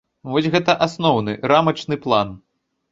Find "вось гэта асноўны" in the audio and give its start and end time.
0.35-1.37